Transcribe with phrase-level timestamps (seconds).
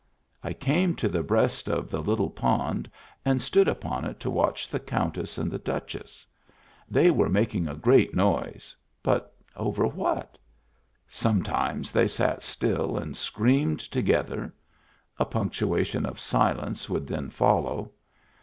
[0.43, 2.89] I came to the breast of the little pond
[3.23, 6.25] and stood upon it to watch the Countess and the Duchess.
[6.89, 10.39] They were making a great noise; but over what?
[11.07, 14.51] Sometimes they sat still and screamed together;
[15.19, 17.91] a punctuation of silence would then follow.